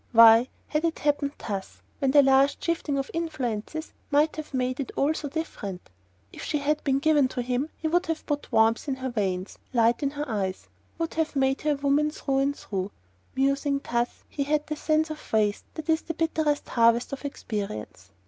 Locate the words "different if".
5.29-6.41